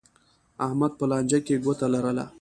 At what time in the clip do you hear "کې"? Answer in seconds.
1.45-1.55